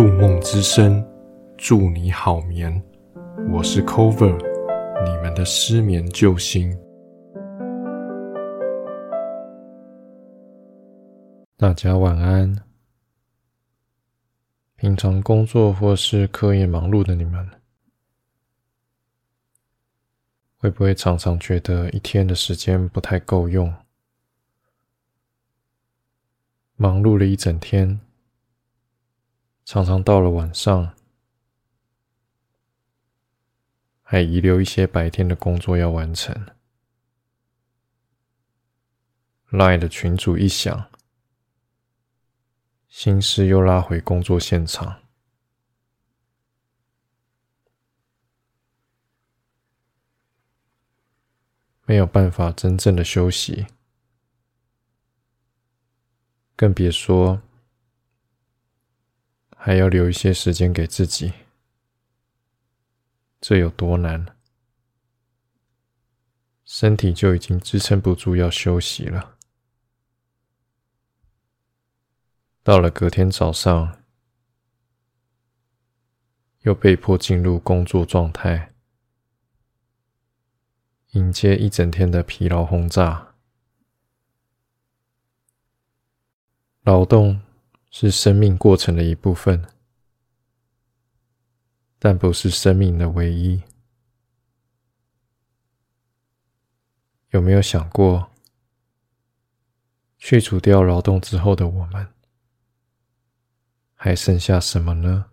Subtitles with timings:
[0.00, 1.06] 入梦之声，
[1.58, 2.82] 祝你好眠。
[3.52, 4.34] 我是 Cover，
[5.04, 6.74] 你们的失眠救星。
[11.58, 12.64] 大家晚安。
[14.76, 17.46] 平常工作或是课业忙碌的你们，
[20.56, 23.70] 会不会常常觉得一天的时间不太够用？
[26.76, 28.00] 忙碌了一整天，
[29.72, 30.96] 常常到了晚上，
[34.02, 36.34] 还遗留一些白天的工作要完成。
[39.52, 40.90] Line 的群主一响。
[42.88, 45.02] 心事又拉回工作现场，
[51.84, 53.68] 没有办法真正的休息，
[56.56, 57.40] 更别说
[59.62, 61.34] 还要留一些时间给自己，
[63.42, 64.34] 这有多难？
[66.64, 69.36] 身体就已经支撑不住要休息了。
[72.62, 74.02] 到了隔天早上，
[76.60, 78.72] 又被迫进入工作状态，
[81.10, 83.34] 迎接一整天的疲劳轰炸。
[86.80, 87.42] 劳动
[87.90, 89.66] 是生命过程的一部分，
[91.98, 93.62] 但不是生命的唯一。
[97.30, 98.30] 有没有想过，
[100.18, 102.08] 去除掉劳动之后的我们？
[103.94, 105.30] 还剩下什么呢？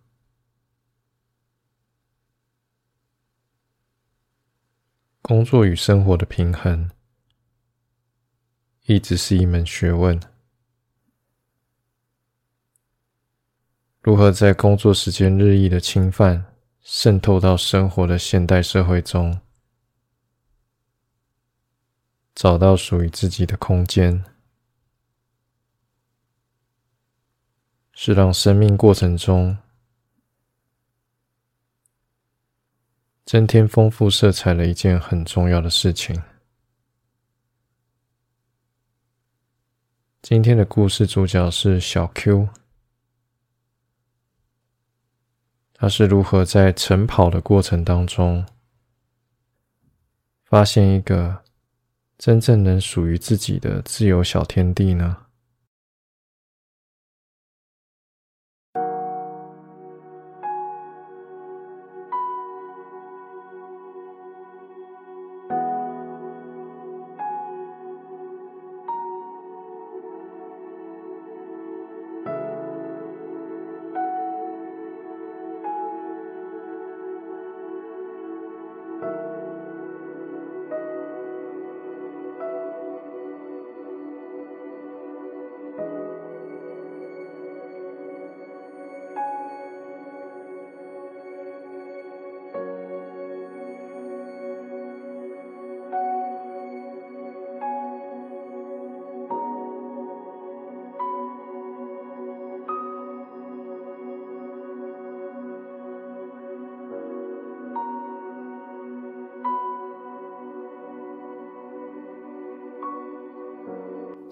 [5.21, 6.89] 工作与生活的平衡，
[8.85, 10.19] 一直是一门学问。
[14.07, 16.45] 如何在工作时间日益的侵犯
[16.79, 19.37] 渗透到生活的现代社会中，
[22.33, 24.23] 找到属于自己的空间？
[27.91, 29.57] 是让生命过程中
[33.25, 36.23] 增添丰富色彩的一件很重要的事情。
[40.21, 42.47] 今天的故事主角是小 Q，
[45.77, 48.43] 他是如何在晨跑的过程当中，
[50.43, 51.43] 发现一个
[52.17, 55.15] 真正能属于自己的自由小天地呢？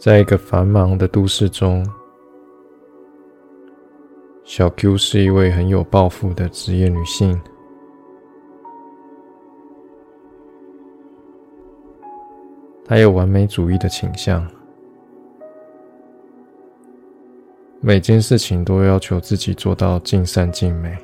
[0.05, 1.83] 在一个繁忙的都市中，
[4.43, 7.41] 小 Q 是一位很有抱负的职业女性。
[12.85, 14.47] 她有完美主义的倾向，
[17.81, 20.95] 每件事情都要求自己做到尽善尽美。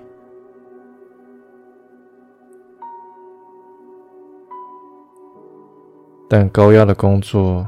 [6.30, 7.66] 但高压的工作。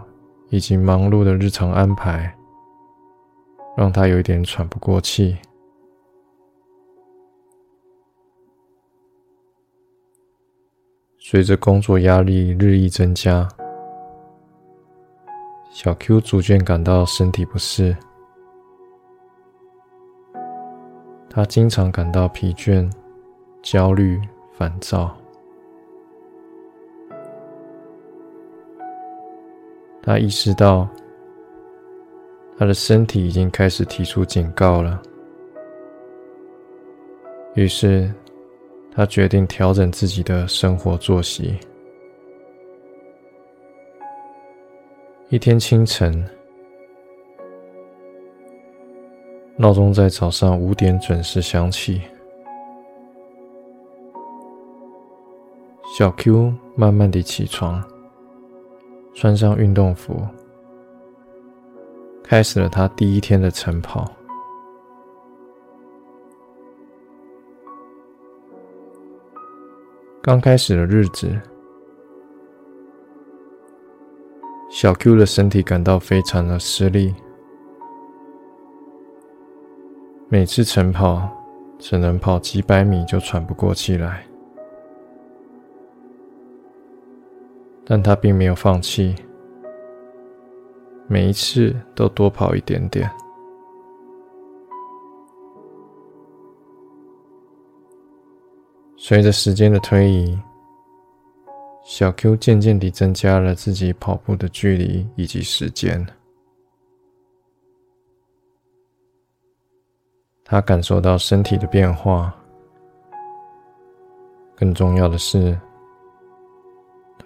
[0.53, 2.31] 以及忙碌的日常安排，
[3.76, 5.35] 让他有一点喘不过气。
[11.17, 13.50] 随着工作压力日益增加，
[15.72, 17.97] 小 Q 逐渐感到身体不适，
[21.32, 22.88] 他经常感到疲倦、
[23.64, 24.22] 焦虑、
[24.55, 25.17] 烦躁。
[30.05, 30.85] 他意识到，
[32.58, 35.02] 他的身体已经开始提出警告了。
[37.55, 38.14] 于是，
[38.91, 41.58] 他决定调整自己的生活作息。
[45.29, 46.29] 一天清晨，
[49.55, 52.02] 闹钟在早上五点准时响起。
[55.97, 57.82] 小 Q 慢慢地起床，
[59.14, 60.16] 穿上运动服，
[62.24, 64.12] 开始了他第一天的晨跑。
[70.22, 71.40] 刚开始的日子，
[74.72, 77.14] 小 Q 的身体感到非常的吃力，
[80.28, 81.30] 每次晨跑
[81.78, 84.26] 只能跑几百米就喘不过气来。
[87.85, 89.14] 但他并没有放弃，
[91.08, 93.09] 每一次都多跑一点点。
[98.96, 100.40] 随着时间的推移，
[101.84, 106.06] 小 Q 渐渐地增加了自己跑步的距离以及时间。
[110.46, 112.34] 他感受到身体的变化，
[114.56, 115.59] 更重要的是。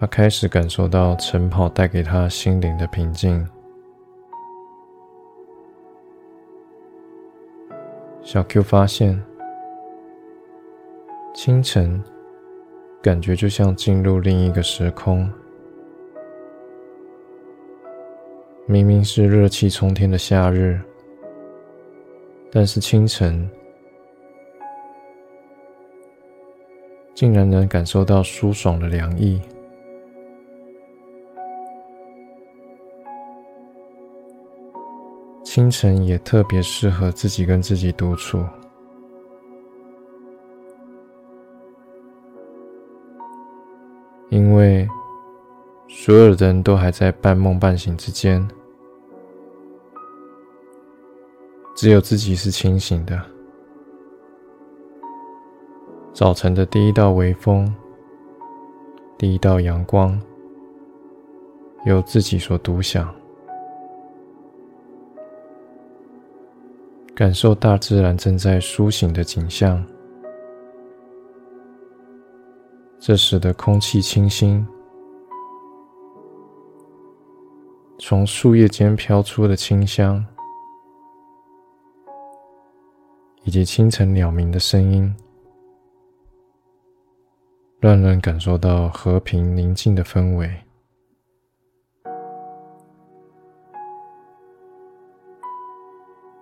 [0.00, 3.44] 他开始感受到晨跑带给他心灵的平静。
[8.22, 9.20] 小 Q 发现，
[11.34, 12.00] 清晨
[13.02, 15.28] 感觉就像进入另一个时空。
[18.66, 20.80] 明明是热气冲天的夏日，
[22.52, 23.50] 但是清晨
[27.14, 29.40] 竟然能感受到舒爽的凉意。
[35.50, 38.44] 清晨也特别适合自己跟自己独处，
[44.28, 44.86] 因为
[45.88, 48.46] 所有人都还在半梦半醒之间，
[51.74, 53.18] 只有自己是清醒的。
[56.12, 57.74] 早晨的第一道微风，
[59.16, 60.20] 第一道阳光，
[61.86, 63.17] 由自己所独享。
[67.18, 69.84] 感受大自然正在苏醒的景象，
[73.00, 74.64] 这时的空气清新，
[77.98, 80.24] 从树叶间飘出的清香，
[83.42, 85.12] 以及清晨鸟鸣的声音，
[87.80, 90.48] 让人感受到和平宁静的氛围。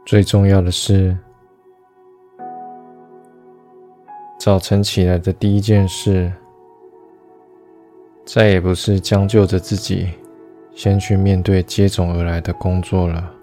[0.06, 1.16] 最重要的是，
[4.38, 6.32] 早晨起来的第一件事，
[8.24, 10.10] 再也不是将就着自己
[10.70, 13.34] 先去面对接踵而来的工作了。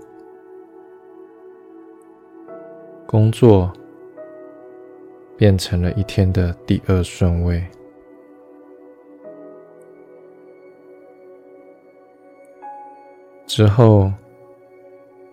[3.05, 3.69] 工作
[5.35, 7.61] 变成了一天的第二顺位。
[13.45, 14.09] 之后。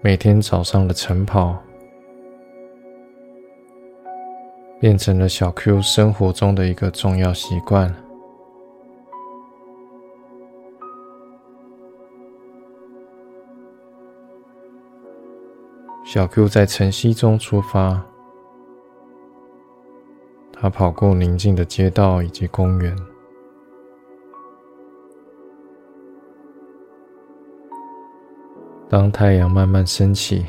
[0.02, 1.62] 每天早上的晨跑，
[4.80, 7.94] 变成了小 Q 生活中的一个重要习惯。
[16.06, 18.02] 小 Q 在晨曦中出发，
[20.50, 22.96] 他跑过宁静的街道以及公园。
[28.90, 30.44] 当太阳慢慢升起，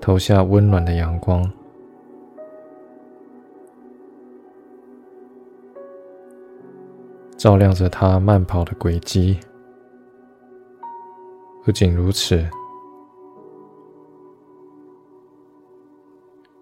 [0.00, 1.42] 投下温暖的阳光，
[7.36, 9.40] 照亮着他慢跑的轨迹。
[11.64, 12.48] 不仅如此，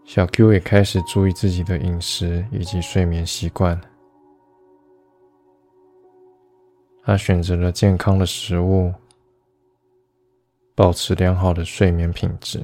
[0.04, 3.78] 小 Q 也开始注意自己的饮食以及睡眠习惯。
[7.02, 8.92] 他选择了健康的食物，
[10.74, 12.62] 保持良好的睡眠品质。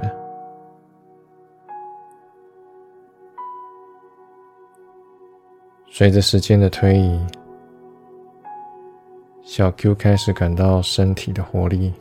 [5.89, 7.19] 随着时间的推移，
[9.43, 11.95] 小 Q 开始感到身体的活力，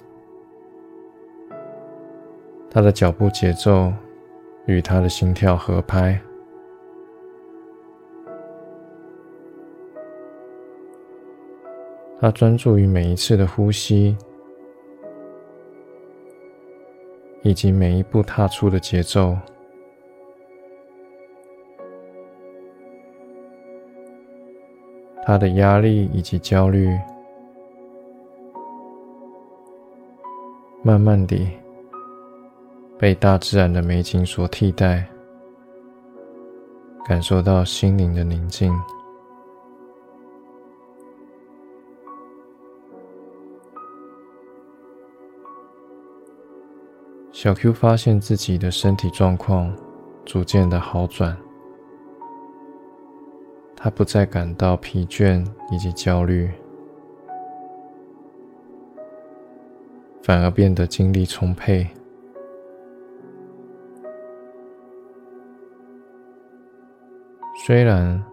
[2.69, 3.93] 他的脚步节奏
[4.65, 6.21] 与他的心跳合拍。
[12.19, 14.17] 他专注于每一次的呼吸，
[17.43, 19.37] 以及每一步踏出的节奏。
[25.25, 26.87] 他的压力以及焦虑
[30.83, 31.49] 慢慢地
[32.97, 35.03] 被大自然的美景所替代，
[37.07, 38.71] 感受到心灵的宁静。
[47.45, 49.71] 小 Q 发现自己的身体状况
[50.25, 51.37] 逐渐的好转，
[53.75, 56.49] 他不再感到疲倦以及焦虑。
[60.23, 61.87] 反而变得精力充沛。
[67.63, 68.23] 虽然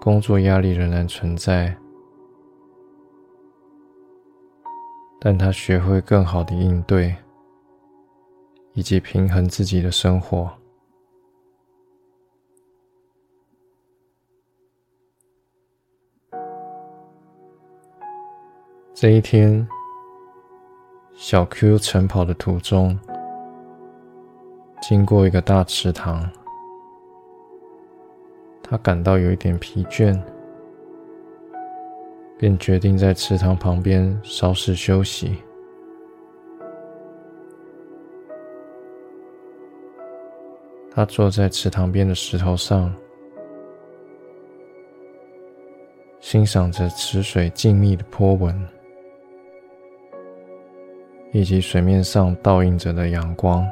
[0.00, 1.76] 工作压力仍然存在，
[5.20, 7.14] 但他学会更好的应对，
[8.74, 10.50] 以及平衡自己的生活。
[18.94, 19.66] 这一天。
[21.14, 22.98] 小 Q 晨跑的途中，
[24.80, 26.28] 经过一个大池塘，
[28.62, 30.20] 他感到有一点疲倦，
[32.38, 35.36] 便决定在池塘旁边稍事休息。
[40.94, 42.94] 他坐在池塘边的石头上，
[46.20, 48.68] 欣赏着池水静谧的波纹。
[51.34, 53.66] 以及水面上倒映着的阳光。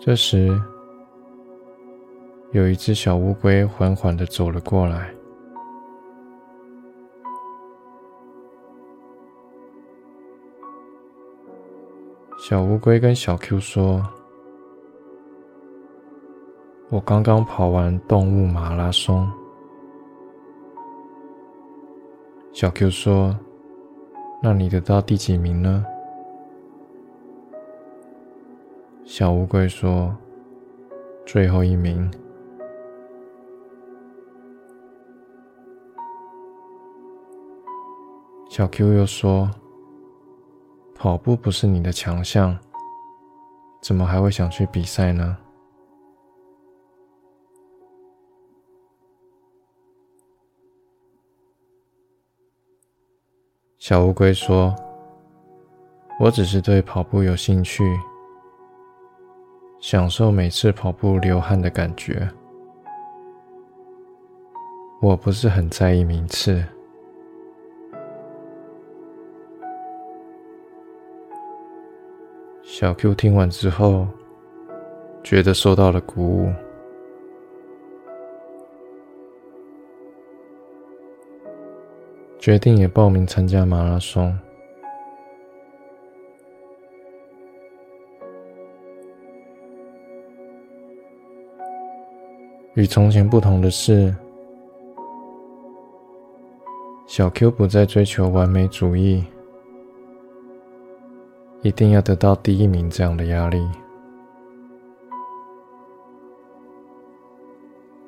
[0.00, 0.60] 这时，
[2.50, 5.14] 有一只小乌龟缓缓的走了过来。
[12.36, 14.04] 小乌龟跟小 Q 说
[16.90, 19.30] ：“我刚刚跑完动物马拉松。”
[22.52, 23.38] 小 Q 说
[24.42, 25.86] ：“那你得到第几名呢？”
[29.06, 30.12] 小乌龟说
[31.24, 32.10] ：“最后一名。”
[38.50, 39.48] 小 Q 又说
[41.04, 42.58] ：“跑步不是你的强项，
[43.82, 45.36] 怎么还会想去比赛呢？”
[53.76, 54.74] 小乌龟说
[56.18, 57.84] ：“我只是对跑步有兴趣，
[59.80, 62.26] 享受每次跑步流汗的感觉。
[65.02, 66.64] 我不是很在意名次。”
[72.84, 74.06] 小 Q 听完之后，
[75.22, 76.52] 觉得受到了鼓舞。
[82.38, 84.38] 决定也报名参加马拉松。
[92.74, 94.14] 与从前不同的是，
[97.06, 99.24] 小 Q 不再追求完美主义，
[101.64, 103.68] 一定要得到第一名这样的压力，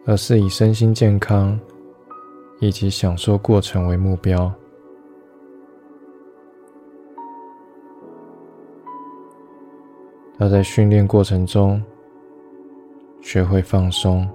[0.05, 1.59] 而是以身心健康。
[2.59, 4.51] 以及享受过程为目标。
[10.39, 11.83] 他在训练过程中
[13.21, 14.27] 学会放松，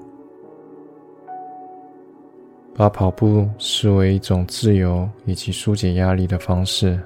[2.76, 7.00] 把跑步视为一种自由以及疏解压力的方式。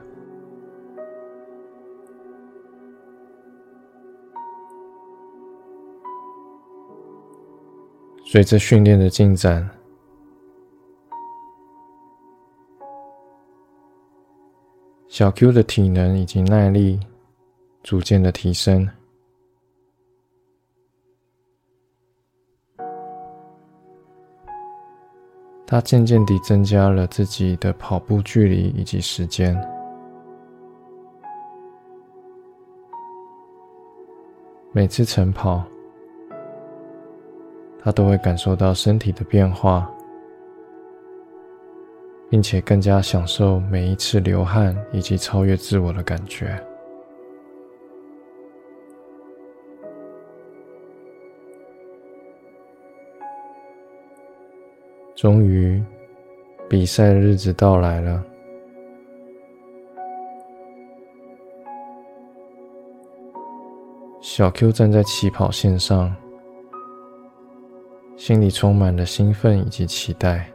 [8.26, 9.70] 随着训练的进展。
[15.08, 17.00] 小 Q 的体能以及耐力
[17.84, 18.90] 逐渐的提升，
[25.66, 29.56] 他渐渐地增加了自己的跑步距离以及时间。
[34.74, 35.64] 每次晨跑，
[37.86, 39.90] 他都会感受到身体的变化。
[42.28, 46.60] 并且更加享受每一次流汗以及超越自我的感觉。
[55.16, 55.82] 终于，
[56.68, 58.22] 比赛的日子到来了。
[64.20, 66.14] 小 Q 站在起跑线上，
[68.18, 70.50] 心里充满了兴奋以及期待。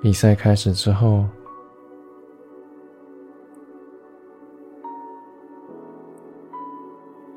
[0.00, 1.24] 比赛开始之后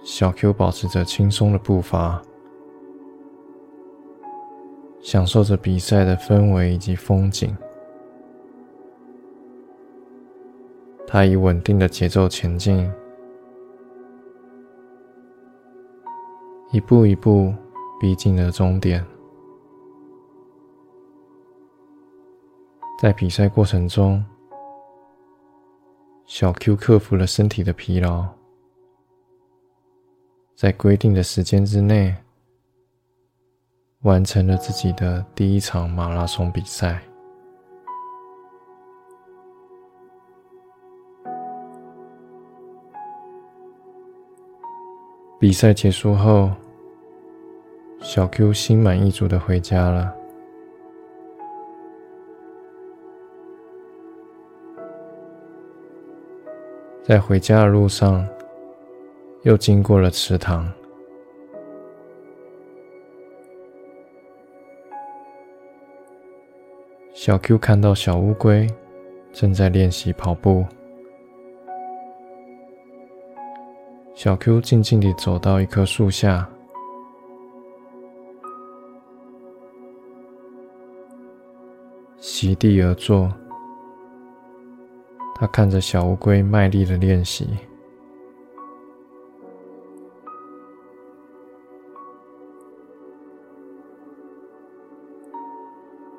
[0.04, 2.22] 小 q 保持着轻松的步伐
[5.02, 7.56] 享受着比赛的氛围以及风景。
[11.12, 12.88] 他以稳定的节奏前进，
[16.72, 17.52] 一步一步
[18.00, 19.04] 逼近了终点。
[23.02, 24.24] 在比赛过程中，
[26.28, 28.28] 小 Q 克服了身体的疲劳，
[30.56, 32.16] 在规定的时间之内
[34.02, 37.02] 完成了自己的第一场马拉松比赛。
[45.40, 46.52] 比赛结束后，
[48.02, 50.14] 小 Q 心满意足的回家了。
[57.02, 58.28] 在回家的路上，
[59.44, 60.70] 又经过了池塘。
[67.14, 68.68] 小 Q 看到小乌龟
[69.32, 70.66] 正在练习跑步。
[74.20, 76.46] 小 Q 静静地走到一棵树下，
[82.18, 83.32] 席地而坐。
[85.36, 87.48] 他看着小乌龟卖力的练习。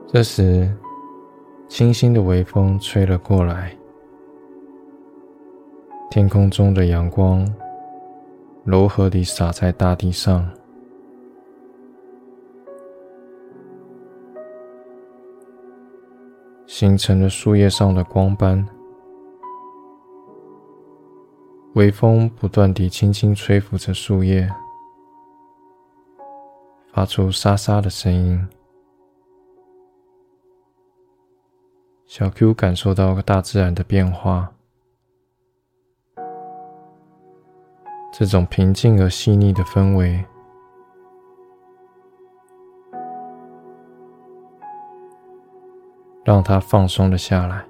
[0.09, 0.75] 这时，
[1.69, 3.77] 清新的微风吹了过来，
[6.11, 7.47] 天空中的阳光。
[8.65, 10.49] 柔和地洒在大地上，
[16.67, 18.67] 形成了树叶上的光斑。
[21.75, 24.49] 微风不断地轻轻吹拂着树叶，
[26.93, 28.47] 发出沙沙的声音。
[32.07, 34.53] 小 Q 感受到大自然的变化。
[38.13, 40.23] 这种平静而细腻的氛围，
[46.25, 47.65] 让他放松了下来。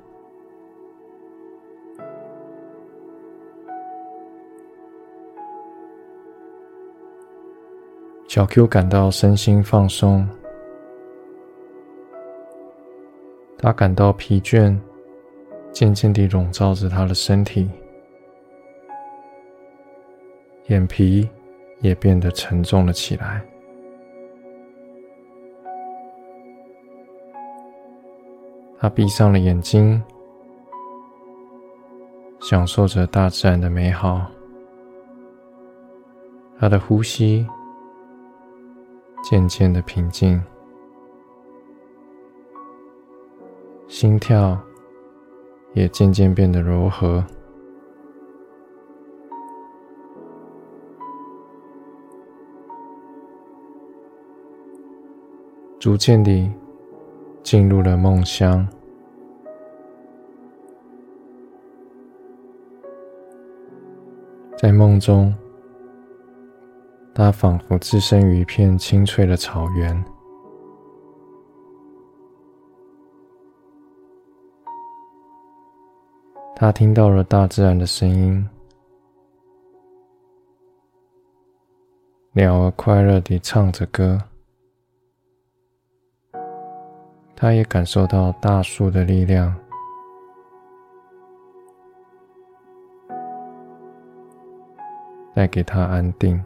[8.27, 10.27] 小 Q 感到身心放松，
[13.59, 14.77] 他感到疲倦
[15.73, 17.69] 渐渐地笼罩着他的身体。
[20.67, 21.29] 眼皮
[21.81, 23.43] 也变得沉重了起来。
[28.79, 30.03] 他闭上了眼睛，
[32.41, 34.27] 享受着大自然的美好。
[36.59, 37.47] 他的呼吸
[39.23, 40.43] 渐渐的平静，
[43.87, 44.59] 心跳
[45.75, 47.23] 也渐渐变得柔和。
[55.81, 56.47] 逐渐地
[57.43, 58.69] 进入了梦乡，
[64.59, 65.35] 在梦中，
[67.15, 70.05] 他仿佛置身于一片青翠的草原，
[76.55, 78.47] 他听到了大自然的声音，
[82.33, 84.21] 鸟儿快乐地唱着歌。
[87.43, 89.55] 他也感受到大树的力量，
[95.35, 96.39] 带给他安定。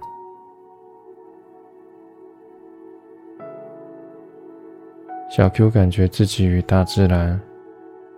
[5.28, 7.40] 小 Q 感觉自己与大自然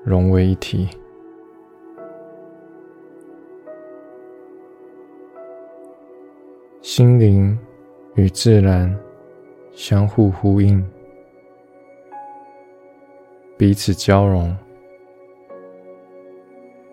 [0.04, 0.86] 融为一体，
[6.82, 7.58] 心灵
[8.16, 8.94] 与自然
[9.72, 10.86] 相互呼应。
[13.58, 14.54] 彼此交融，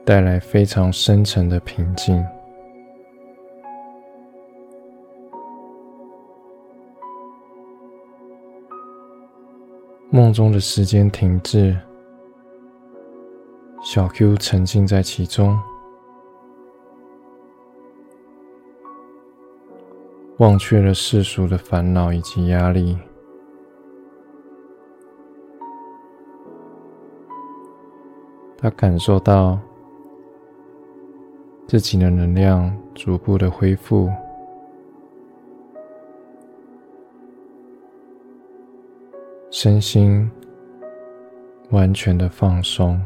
[0.05, 2.25] 带来非常深沉的平静。
[10.09, 11.77] 梦中的时间停滞，
[13.83, 15.59] 小 Q 沉浸在其中，
[20.37, 22.97] 忘却了世俗的烦恼以及压力。
[28.63, 29.59] 他感受到
[31.67, 34.09] 自己的能量逐步的恢复，
[39.51, 40.31] 身心
[41.71, 42.97] 完全的放松。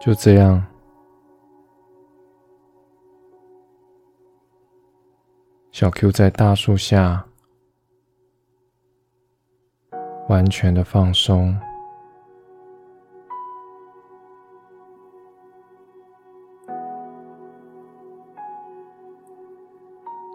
[0.00, 0.64] 就这样，
[5.82, 7.26] 小 Q 在大树下
[10.28, 11.58] 完全的放松，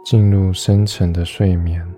[0.03, 1.96] 进入深沉的睡眠。